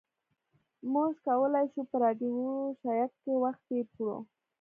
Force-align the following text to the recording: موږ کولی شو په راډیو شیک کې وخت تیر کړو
موږ 0.91 1.11
کولی 1.27 1.65
شو 1.73 1.81
په 1.89 1.95
راډیو 2.03 2.43
شیک 2.81 3.11
کې 3.23 3.33
وخت 3.43 3.61
تیر 3.67 3.85
کړو 3.95 4.17